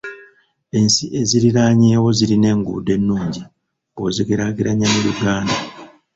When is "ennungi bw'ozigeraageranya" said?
2.97-4.87